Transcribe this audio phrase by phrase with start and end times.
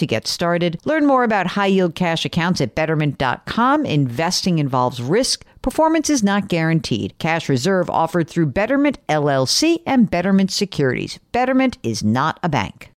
[0.00, 0.80] to get started.
[0.84, 3.86] Learn more about high yield cash accounts at betterment.com.
[3.86, 5.44] Investing involves risk.
[5.62, 7.16] Performance is not guaranteed.
[7.18, 11.18] Cash reserve offered through Betterment LLC and Betterment Securities.
[11.32, 12.90] Betterment is not a bank.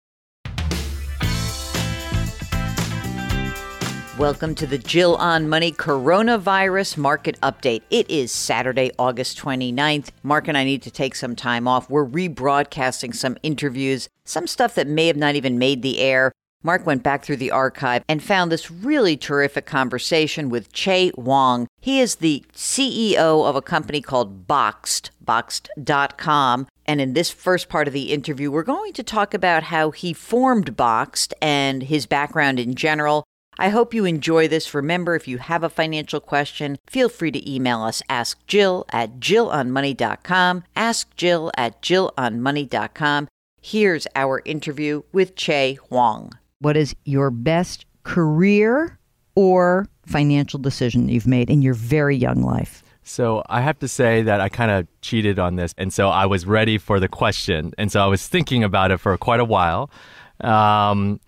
[4.19, 7.81] Welcome to the Jill on Money Coronavirus Market Update.
[7.89, 10.11] It is Saturday, August 29th.
[10.21, 11.89] Mark and I need to take some time off.
[11.89, 16.31] We're rebroadcasting some interviews, some stuff that may have not even made the air.
[16.63, 21.67] Mark went back through the archive and found this really terrific conversation with Chieh Huang.
[21.81, 26.67] He is the CEO of a company called Boxed, boxed.com.
[26.85, 30.13] And in this first part of the interview, we're going to talk about how he
[30.13, 33.25] formed Boxed and his background in general.
[33.59, 34.73] I hope you enjoy this.
[34.73, 38.01] Remember, if you have a financial question, feel free to email us.
[38.09, 40.63] Ask Jill at JillOnMoney.com.
[40.75, 43.27] Ask Jill at JillOnMoney.com.
[43.61, 46.31] Here's our interview with Chieh Huang.
[46.63, 48.97] What is your best career
[49.35, 52.81] or financial decision you've made in your very young life?
[53.03, 55.73] So I have to say that I kind of cheated on this.
[55.77, 57.73] And so I was ready for the question.
[57.77, 59.91] And so I was thinking about it for quite a while.
[60.39, 61.19] Um,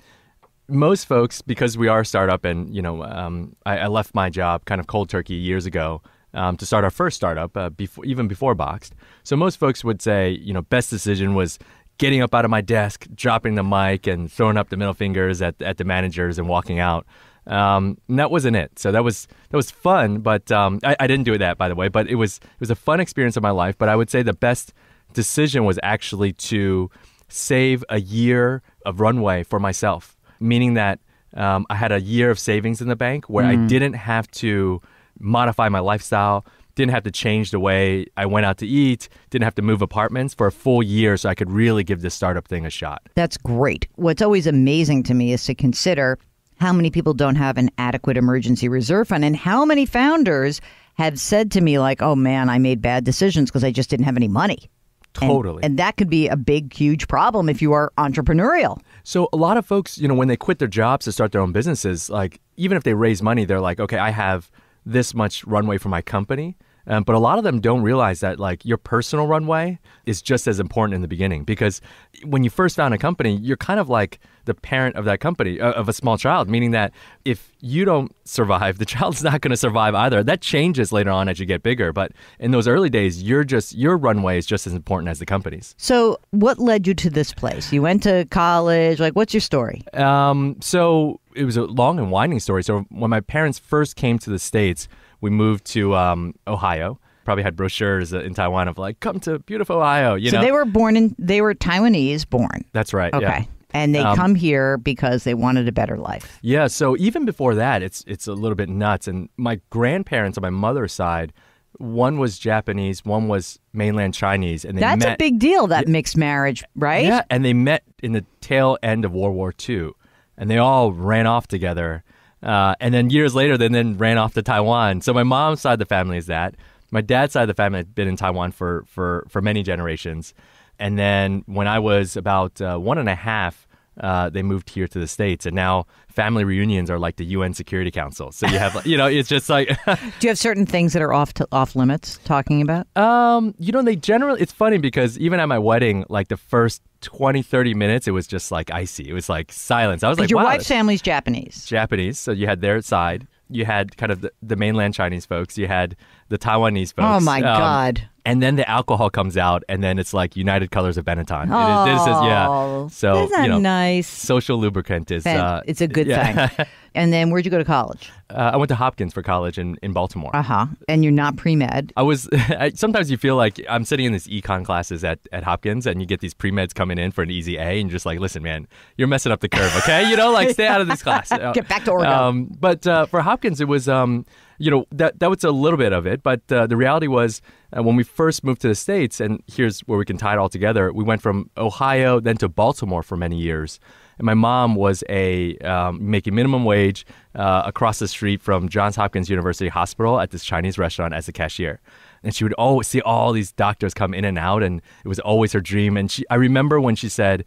[0.69, 4.29] most folks, because we are a startup and, you know, um, I, I, left my
[4.29, 6.01] job kind of cold turkey years ago
[6.33, 8.95] um, to start our first startup, uh, before, even before Boxed.
[9.23, 11.59] So most folks would say, you know, best decision was
[11.97, 15.41] getting up out of my desk, dropping the mic, and throwing up the middle fingers
[15.41, 17.05] at, at the managers and walking out.
[17.47, 18.77] Um, that wasn't it.
[18.79, 21.75] So that was that was fun, but um, I, I, didn't do that by the
[21.75, 21.89] way.
[21.89, 23.77] But it was it was a fun experience of my life.
[23.77, 24.73] But I would say the best
[25.13, 26.89] decision was actually to
[27.27, 30.99] save a year of runway for myself, meaning that
[31.35, 33.65] um, I had a year of savings in the bank where mm.
[33.65, 34.81] I didn't have to
[35.19, 39.45] modify my lifestyle, didn't have to change the way I went out to eat, didn't
[39.45, 42.47] have to move apartments for a full year so I could really give this startup
[42.47, 43.01] thing a shot.
[43.15, 43.87] That's great.
[43.95, 46.19] What's always amazing to me is to consider
[46.59, 50.61] how many people don't have an adequate emergency reserve fund and how many founders
[50.95, 54.05] have said to me like, "Oh man, I made bad decisions because I just didn't
[54.05, 54.69] have any money."
[55.13, 55.57] Totally.
[55.57, 58.81] And, and, that could be a big, huge problem if you are entrepreneurial.
[59.03, 61.39] So, a lot of folks, you know, when they quit their jobs to start their
[61.39, 64.51] own businesses, like, even if they raise money, they're like, okay, I have
[64.85, 66.57] this much runway for my company.
[66.87, 70.47] Um, but a lot of them don't realize that like your personal runway is just
[70.47, 71.81] as important in the beginning because
[72.23, 75.59] when you first found a company, you're kind of like the parent of that company
[75.59, 76.91] uh, of a small child, meaning that
[77.25, 80.23] if you don't survive, the child's not going to survive either.
[80.23, 83.75] That changes later on as you get bigger, but in those early days, you're just
[83.75, 85.75] your runway is just as important as the company's.
[85.77, 87.71] So, what led you to this place?
[87.73, 88.99] You went to college.
[88.99, 89.83] Like, what's your story?
[89.93, 92.63] Um, so it was a long and winding story.
[92.63, 94.87] So when my parents first came to the states
[95.21, 96.99] we moved to um, Ohio.
[97.23, 100.51] Probably had brochures in Taiwan of like, "Come to beautiful Ohio." You so know, they
[100.51, 101.15] were born in.
[101.17, 102.63] They were Taiwanese born.
[102.71, 103.11] That's right.
[103.11, 103.25] Okay.
[103.25, 103.43] Yeah.
[103.75, 106.39] And they um, come here because they wanted a better life.
[106.41, 106.67] Yeah.
[106.67, 109.07] So even before that, it's it's a little bit nuts.
[109.07, 111.33] And my grandparents on my mother's side,
[111.77, 115.67] one was Japanese, one was mainland Chinese, and they that's met, a big deal.
[115.67, 117.05] That mixed marriage, right?
[117.05, 119.91] Yeah, and they met in the tail end of World War II,
[120.37, 122.03] and they all ran off together.
[122.41, 125.01] Uh, and then years later, they then ran off to Taiwan.
[125.01, 126.55] So my mom's side of the family is that.
[126.91, 130.35] My dad's side of the family had been in Taiwan for, for, for many generations.
[130.77, 133.64] And then when I was about uh, one and a half,
[133.99, 137.53] uh, they moved here to the states, and now family reunions are like the UN
[137.53, 138.31] Security Council.
[138.31, 139.67] So you have, you know, it's just like.
[139.85, 142.19] Do you have certain things that are off to, off limits?
[142.25, 142.87] Talking about?
[142.97, 144.41] Um, you know, they generally.
[144.41, 148.27] It's funny because even at my wedding, like the first 20, 30 minutes, it was
[148.27, 149.09] just like icy.
[149.09, 150.03] It was like silence.
[150.03, 151.65] I was like, your wow, wife's family's Japanese.
[151.65, 152.19] Japanese.
[152.19, 153.27] So you had their side.
[153.49, 155.57] You had kind of the, the mainland Chinese folks.
[155.57, 155.95] You had
[156.29, 157.05] the Taiwanese folks.
[157.05, 158.09] Oh my Um, God.
[158.27, 161.43] And then the alcohol comes out, and then it's like United Colors of Benetton.
[161.43, 162.47] It is, this is yeah.
[162.49, 164.07] Oh, So Isn't that you know, nice?
[164.07, 165.27] social lubricant is.
[165.27, 166.47] Uh, it's a good yeah.
[166.47, 166.65] thing.
[166.97, 168.09] And then where'd you go to college?
[168.29, 170.33] uh, I went to Hopkins for college in in Baltimore.
[170.33, 170.67] Uh huh.
[170.87, 171.91] And you're not pre med.
[171.97, 175.43] I was I, sometimes you feel like I'm sitting in these econ classes at, at
[175.43, 177.95] Hopkins and you get these pre meds coming in for an easy A and you're
[177.97, 180.09] just like, listen, man, you're messing up the curve, okay?
[180.09, 181.27] You know, like stay out of this class.
[181.53, 182.13] Get back to Oregon.
[182.13, 184.25] Um, but uh, for Hopkins, it was, um,
[184.57, 186.23] you know, that that was a little bit of it.
[186.23, 187.41] But uh, the reality was
[187.75, 190.37] uh, when we first moved to the states, and here's where we can tie it
[190.37, 190.91] all together.
[190.93, 193.79] We went from Ohio then to Baltimore for many years.
[194.17, 197.05] And my mom was a um, making minimum wage
[197.35, 201.33] uh, across the street from Johns Hopkins University Hospital at this Chinese restaurant as a
[201.33, 201.81] cashier.
[202.23, 205.19] And she would always see all these doctors come in and out, and it was
[205.19, 205.97] always her dream.
[205.97, 207.45] And she, I remember when she said,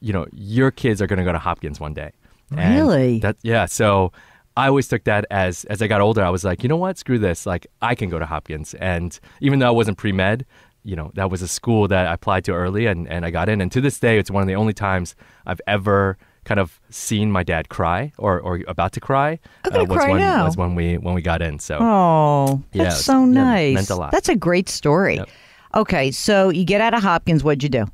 [0.00, 2.12] "You know, your kids are going to go to Hopkins one day."
[2.50, 3.20] And Really?
[3.20, 3.66] That yeah.
[3.66, 4.12] So
[4.58, 6.22] I always took that as as I got older.
[6.24, 6.98] I was like, you know what?
[6.98, 7.46] Screw this.
[7.46, 10.44] Like I can go to Hopkins, and even though I wasn't pre med,
[10.84, 13.48] you know, that was a school that I applied to early, and and I got
[13.48, 13.60] in.
[13.60, 15.14] And to this day, it's one of the only times
[15.46, 19.84] I've ever kind of seen my dad cry or, or about to cry gonna uh,
[19.84, 20.44] was cry when now.
[20.46, 21.58] was when we when we got in.
[21.58, 23.74] So Oh, Yeah, that's it's- so yeah, nice.
[23.74, 24.12] meant a lot.
[24.12, 25.16] That's a great story.
[25.16, 25.28] Yep.
[25.74, 27.44] Okay, so you get out of Hopkins.
[27.44, 27.84] What'd you do?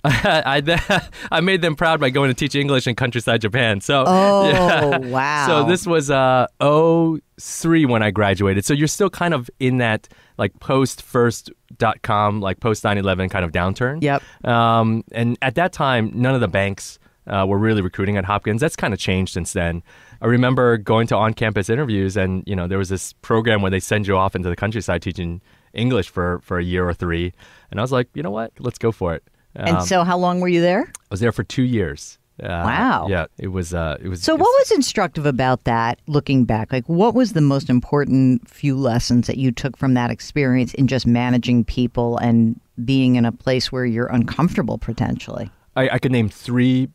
[0.04, 3.80] I I made them proud by going to teach English in countryside Japan.
[3.80, 4.96] So Oh, yeah.
[4.98, 5.46] wow.
[5.46, 8.64] So this was uh 03 when I graduated.
[8.64, 10.08] So you're still kind of in that
[10.38, 14.02] like post first dot com like post 9/11 kind of downturn.
[14.02, 14.22] Yep.
[14.46, 18.60] Um, and at that time, none of the banks uh, were really recruiting at Hopkins.
[18.60, 19.82] That's kind of changed since then.
[20.22, 23.80] I remember going to on-campus interviews, and you know there was this program where they
[23.80, 25.40] send you off into the countryside teaching
[25.72, 27.32] English for for a year or three,
[27.70, 29.22] and I was like, you know what, let's go for it.
[29.56, 30.82] And Um, so, how long were you there?
[30.82, 32.18] I was there for two years.
[32.42, 33.06] Uh, Wow.
[33.08, 33.74] Yeah, it was.
[33.74, 34.22] Uh, it was.
[34.22, 36.72] So, what was instructive about that looking back?
[36.72, 40.86] Like, what was the most important few lessons that you took from that experience in
[40.86, 45.50] just managing people and being in a place where you're uncomfortable potentially?
[45.76, 46.88] I, I could name three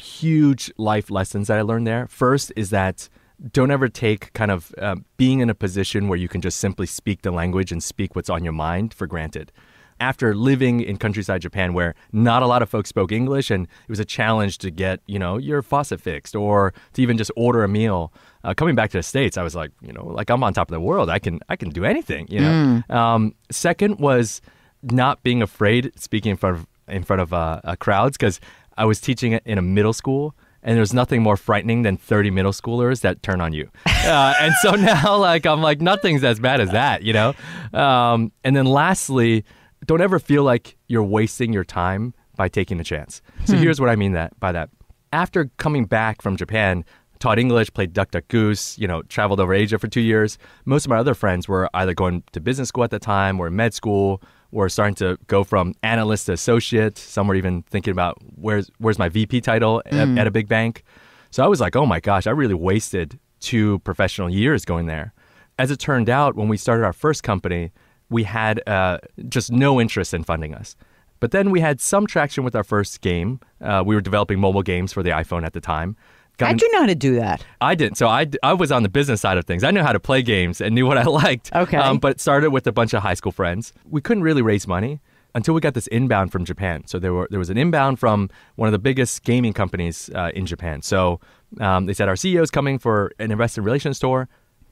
[0.00, 2.06] huge life lessons that I learned there.
[2.08, 3.08] First is that
[3.52, 6.86] don't ever take kind of uh, being in a position where you can just simply
[6.86, 9.52] speak the language and speak what's on your mind for granted.
[10.00, 13.88] After living in countryside Japan, where not a lot of folks spoke English, and it
[13.88, 17.62] was a challenge to get you know your faucet fixed or to even just order
[17.62, 18.12] a meal.
[18.42, 20.70] Uh, coming back to the states, I was like, you know, like I'm on top
[20.70, 21.10] of the world.
[21.10, 22.26] I can I can do anything.
[22.30, 22.82] You know.
[22.88, 24.40] Um, second was
[24.82, 28.40] not being afraid speaking in front of in front of uh, uh, crowds because
[28.76, 32.52] I was teaching in a middle school, and there's nothing more frightening than 30 middle
[32.52, 33.70] schoolers that turn on you.
[34.00, 37.34] Uh, and so now, like, I'm like, nothing's as bad as that, you know?
[37.74, 39.44] Um, and then lastly,
[39.90, 43.20] don't ever feel like you're wasting your time by taking a chance.
[43.44, 43.62] So hmm.
[43.64, 44.70] here's what I mean that by that.
[45.12, 46.84] After coming back from Japan,
[47.18, 50.38] taught English, played Duck Duck Goose, you know, traveled over Asia for two years.
[50.64, 53.50] Most of my other friends were either going to business school at the time or
[53.50, 54.22] med school,
[54.52, 56.96] or starting to go from analyst to associate.
[56.96, 60.16] Some were even thinking about where's where's my VP title at, hmm.
[60.16, 60.84] at a big bank.
[61.32, 65.12] So I was like, oh my gosh, I really wasted two professional years going there.
[65.58, 67.72] As it turned out, when we started our first company,
[68.10, 68.98] we had uh,
[69.28, 70.76] just no interest in funding us.
[71.20, 73.40] But then we had some traction with our first game.
[73.60, 75.96] Uh, we were developing mobile games for the iPhone at the time.
[76.38, 77.44] Got How'd you know how to do that?
[77.60, 77.98] I didn't.
[77.98, 79.62] So I, I was on the business side of things.
[79.62, 81.54] I knew how to play games and knew what I liked.
[81.54, 81.76] Okay.
[81.76, 83.74] Um, but it started with a bunch of high school friends.
[83.84, 85.00] We couldn't really raise money
[85.34, 86.86] until we got this inbound from Japan.
[86.86, 90.30] So there were there was an inbound from one of the biggest gaming companies uh,
[90.34, 90.80] in Japan.
[90.80, 91.20] So
[91.60, 94.26] um, they said our CEO is coming for an investor relations tour.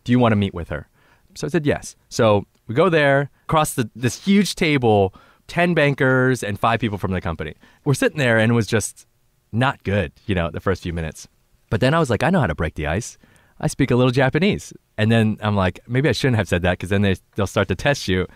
[0.04, 0.88] Do you want to meet with her?
[1.34, 1.96] So I said yes.
[2.08, 5.14] So we go there, across the, this huge table,
[5.46, 7.54] ten bankers and five people from the company.
[7.84, 9.06] We're sitting there, and it was just
[9.50, 10.12] not good.
[10.26, 11.26] You know, the first few minutes.
[11.70, 13.18] But then I was like, I know how to break the ice.
[13.60, 14.72] I speak a little Japanese.
[14.96, 17.68] And then I'm like, maybe I shouldn't have said that because then they, they'll start
[17.68, 18.26] to test you.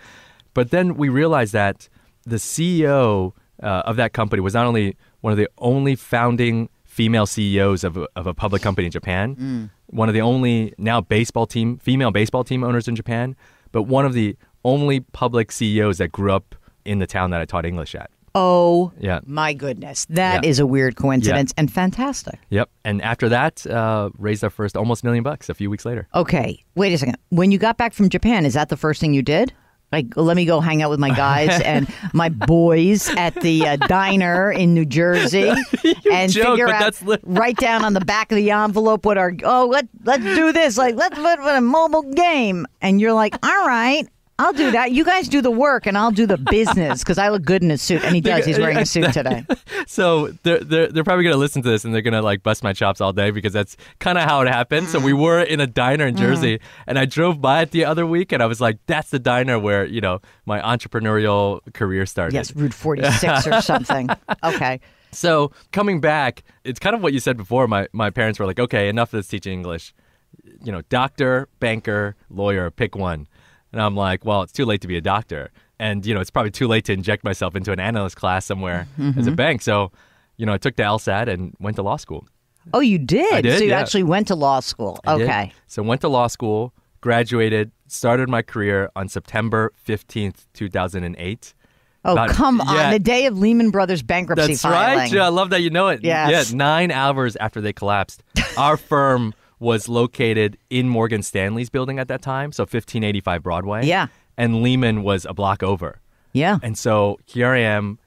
[0.55, 1.89] But then we realized that
[2.25, 7.27] the CEO uh, of that company was not only one of the only founding female
[7.27, 11.47] CEOs of a, of a public company in Japan, one of the only now baseball
[11.47, 13.35] team, female baseball team owners in Japan,
[13.73, 17.45] but one of the only public CEOs that grew up in the town that I
[17.45, 18.11] taught English at.
[18.35, 19.21] Oh, Yeah.
[19.27, 20.07] my goodness.
[20.09, 20.49] that Yeah.
[20.51, 22.39] is a weird coincidence and fantastic.
[22.51, 22.71] Yep.
[22.85, 26.09] And after that, uh, raised our first almost million bucks a few weeks later.
[26.15, 27.17] Okay, wait a second.
[27.29, 29.53] When you got back from Japan, is that the first thing you did?
[29.93, 33.77] Like, let me go hang out with my guys and my boys at the uh,
[33.77, 35.53] diner in New Jersey,
[36.11, 39.33] and joke, figure out, li- write down on the back of the envelope what our
[39.45, 40.79] oh let let's do this.
[40.79, 44.09] Like let's put put a mobile game, and you're like, all right,
[44.43, 44.91] I'll do that.
[44.91, 47.71] You guys do the work, and I'll do the business because I look good in
[47.71, 48.03] a suit.
[48.03, 48.45] And he does.
[48.45, 49.47] He's wearing a suit today.
[49.87, 52.43] so they're, they're, they're probably going to listen to this and they're going to like
[52.43, 54.89] bust my chops all day because that's kind of how it happened.
[54.89, 56.63] So we were in a diner in Jersey mm.
[56.87, 59.59] and I drove by it the other week and I was like, that's the diner
[59.59, 62.35] where, you know, my entrepreneurial career started.
[62.35, 64.09] Yes, Route 46 or something.
[64.43, 64.81] Okay.
[65.13, 67.69] So coming back, it's kind of what you said before.
[67.69, 69.95] My, my parents were like, okay, enough of this teaching English.
[70.65, 73.29] You know, doctor, banker, lawyer, pick one.
[73.73, 75.51] And I'm like, well, it's too late to be a doctor.
[75.79, 78.87] And, you know, it's probably too late to inject myself into an analyst class somewhere
[78.99, 79.19] mm-hmm.
[79.19, 79.37] as a mm-hmm.
[79.37, 79.63] bank.
[79.63, 79.91] So,
[80.37, 82.27] you know, I took the LSAT and went to law school.
[82.73, 83.43] Oh, you did?
[83.43, 83.81] Did, so you yeah.
[83.81, 85.01] actually went to law school.
[85.05, 85.25] I did.
[85.25, 85.53] okay.
[85.67, 91.55] So went to law school, graduated, started my career on September 15th, 2008.
[92.05, 92.75] Oh, About- come on.
[92.75, 92.91] yeah.
[92.93, 94.99] The day of Lehman Brothers bankruptcy That's filing.
[94.99, 95.13] right.
[95.13, 96.01] Yeah, I love that you know it.
[96.03, 96.51] Yes.
[96.51, 98.23] Yeah, nine hours after they collapsed,
[98.57, 103.87] our firm was located in Morgan Stanley's building at that time, so 1585 Broadway.
[103.87, 104.09] Yeah.
[104.37, 106.01] And Lehman was a block over.
[106.33, 106.59] Yeah.
[106.63, 107.99] And so here I am,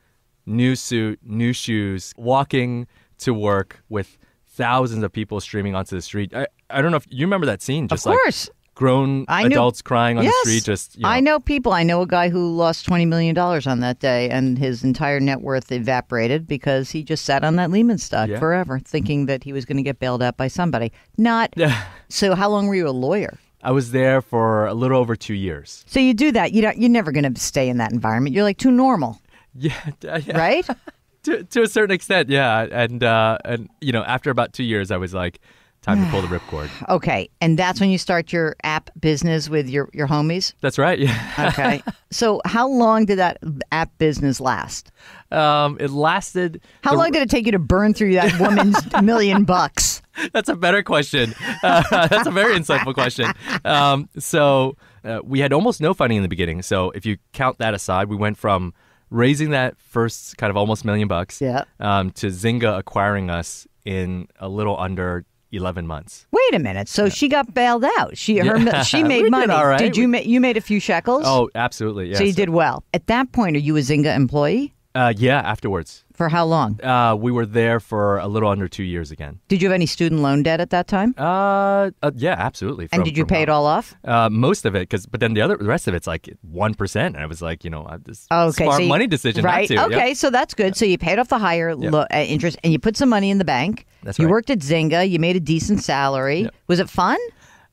[0.46, 2.88] new suit, new shoes, walking
[3.20, 6.34] to work with thousands of people streaming onto the street.
[6.36, 7.88] I, I don't know if you remember that scene.
[7.88, 8.48] Just course.
[8.48, 10.34] like grown adults crying on yes.
[10.44, 10.64] the street.
[10.64, 11.10] Just you know.
[11.10, 11.74] I know people.
[11.74, 15.42] I know a guy who lost $20 million on that day, and his entire net
[15.42, 18.40] worth evaporated because he just sat on that Lehman stock Yeah.
[18.40, 20.92] forever, thinking that he was going to get bailed out by somebody.
[21.18, 21.56] Not.
[22.10, 23.40] so, how long were you a lawyer?
[23.64, 25.84] I was there for a little over two years.
[25.88, 26.52] So, you do that.
[26.52, 28.36] You don't, you're never going to stay in that environment.
[28.36, 29.20] You're like too normal,
[29.56, 30.38] Yeah, yeah.
[30.38, 30.68] right?
[31.24, 32.68] to, to a certain extent, yeah.
[32.70, 35.40] And uh, and you know, after about two years, I was like,
[35.86, 36.70] time to pull the ripcord.
[36.90, 37.30] okay.
[37.42, 40.54] And that's when you start your app business with your, your homies?
[40.62, 41.00] That's right.
[41.00, 41.52] Yeah.
[41.54, 41.82] Okay.
[42.12, 43.38] so, how long did that
[43.72, 44.92] app business last?
[45.32, 46.62] Um, it lasted.
[46.84, 50.02] How the- long did it take you to burn through that woman's million bucks?
[50.34, 51.34] That's a better question.
[51.64, 53.32] Uh, that's a very insightful question.
[53.64, 56.62] Um, so uh, we had almost no funding in the beginning.
[56.62, 58.74] So if you count that aside, we went from
[59.12, 61.66] raising that first kind of almost million bucks Yeah.
[61.80, 66.28] um, to Zynga acquiring us in a little under 11 months.
[66.32, 66.88] Wait a minute.
[66.90, 68.18] So she got bailed out.
[68.18, 68.84] She her Yeah.
[68.84, 69.54] she We made did money.
[69.54, 69.80] all right.
[69.80, 71.24] Did you make you made a few shekels?
[71.26, 72.10] Oh, absolutely.
[72.10, 72.18] Yes.
[72.20, 72.84] so you did well.
[72.94, 74.74] At that point, are you a Zynga employee?
[74.96, 76.06] Uh, yeah, afterwards.
[76.14, 76.82] For how long?
[76.82, 79.42] Uh, we were there for a little under two years again.
[79.50, 81.14] Did you have any student loan debt at that time?
[81.18, 82.88] Uh, uh yeah, absolutely.
[82.94, 83.94] and did you from pay it all off?
[84.06, 86.74] Uh, most of it, because but then the other the rest of it's like one
[86.74, 89.44] percent, and I was like, you know, I- this Okay, smart so you- money decision,
[89.44, 89.68] right?
[89.68, 89.74] To.
[89.74, 89.92] Yep.
[89.92, 90.78] Okay, so that's good.
[90.78, 93.38] So you paid off the higher lo- uh, interest, and you put some money in
[93.38, 93.86] the bank.
[94.04, 94.32] That's you right.
[94.32, 95.10] worked at Zynga.
[95.10, 96.44] You made a decent salary.
[96.44, 96.56] Yep.
[96.68, 97.18] Was it fun?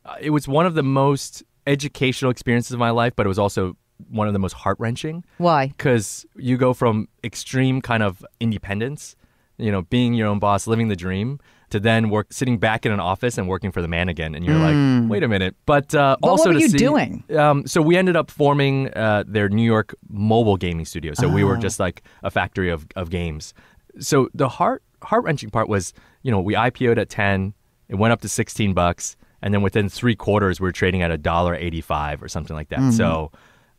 [0.05, 3.39] Uh, it was one of the most educational experiences of my life, but it was
[3.39, 3.77] also
[4.11, 5.69] one of the most heart wrenching Why?
[5.69, 9.17] because you go from extreme kind of independence,
[9.59, 11.39] you know, being your own boss, living the dream,
[11.71, 14.45] to then work sitting back in an office and working for the man again, and
[14.45, 15.57] you're like, wait a minute.
[15.65, 16.17] But, uh.
[16.21, 17.25] But what also were to you see- doing?
[17.35, 21.15] Um, so we ended up forming uh, their New York mobile gaming studio.
[21.15, 21.33] So Oh.
[21.33, 23.55] we were just like a factory of, of games.
[24.01, 25.93] So the heart heart wrenching part was,
[26.23, 27.55] you know, we IPO'd at ten,
[27.89, 31.11] it went up to sixteen bucks, and then within three quarters we are trading at
[31.11, 32.79] a dollar eighty five or something like that.
[32.81, 32.91] Mm-hmm.
[32.93, 33.33] So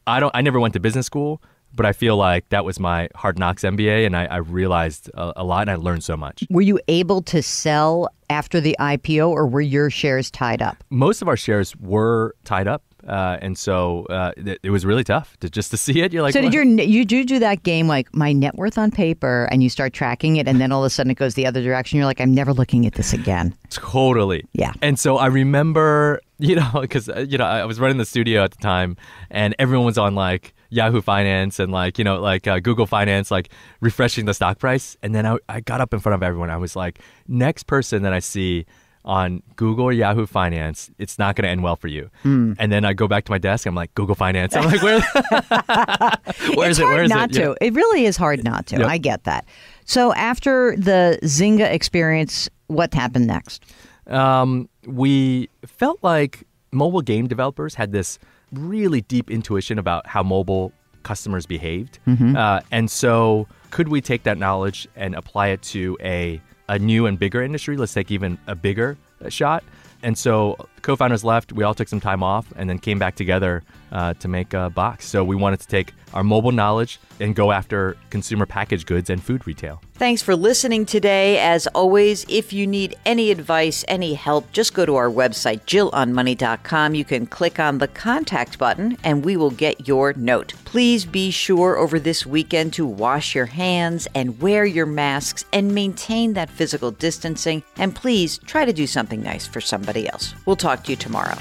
[0.07, 1.41] I don't I never went to business school,
[1.74, 5.33] but I feel like that was my hard knocks MBA, and I, I realized a,
[5.38, 6.43] a lot and I learned so much.
[6.50, 10.83] Were you able to sell after the IPO, or were your shares tied up?
[10.89, 12.83] Most of our shares were tied up.
[13.07, 16.13] Uh, and so uh, it, it was really tough to just to see it.
[16.13, 18.91] You're like, So did your you do do that game like my net worth on
[18.91, 21.45] paper, and you start tracking it, and then all of a sudden it goes the
[21.45, 21.98] other direction.
[21.98, 23.55] You're like, I'm never looking at this again.
[23.69, 24.45] Totally.
[24.53, 24.72] Yeah.
[24.81, 28.51] And so I remember, you know, because you know I was running the studio at
[28.51, 28.97] the time,
[29.31, 33.31] and everyone was on like Yahoo Finance and like you know like uh, Google Finance,
[33.31, 34.97] like refreshing the stock price.
[35.01, 36.50] And then I, I got up in front of everyone.
[36.50, 38.65] I was like, next person that I see
[39.05, 42.09] on Google or Yahoo Finance, it's not going to end well for you.
[42.23, 42.53] Hmm.
[42.59, 43.65] And then I go back to my desk.
[43.65, 44.53] I'm like, Google Finance.
[44.55, 45.00] I'm like, where?
[46.55, 46.83] where it's is it?
[46.83, 47.33] hard Where is not it?
[47.35, 47.41] to.
[47.62, 47.67] Yeah.
[47.67, 48.79] It really is hard not to.
[48.79, 48.88] Yep.
[48.88, 49.45] I get that.
[49.85, 53.65] So after the Zynga experience, what happened next?
[54.07, 58.19] Um, we felt like mobile game developers had this
[58.51, 60.72] really deep intuition about how mobile
[61.03, 62.00] customers behaved.
[62.36, 67.05] Uh, and so, could we take that knowledge and apply it to a, a new
[67.05, 67.75] and bigger industry?
[67.77, 68.98] Let's take even a bigger
[69.29, 69.63] shot.
[70.03, 73.15] And so, co founders left, we all took some time off, and then came back
[73.15, 75.05] together uh, to make a box.
[75.05, 79.23] So, we wanted to take our mobile knowledge and go after consumer packaged goods and
[79.23, 79.81] food retail.
[79.93, 81.39] Thanks for listening today.
[81.39, 86.95] As always, if you need any advice, any help, just go to our website, jillonmoney.com.
[86.95, 90.53] You can click on the contact button and we will get your note.
[90.65, 95.73] Please be sure over this weekend to wash your hands and wear your masks and
[95.73, 97.63] maintain that physical distancing.
[97.77, 100.33] And please try to do something nice for somebody else.
[100.45, 101.38] We'll talk to you tomorrow.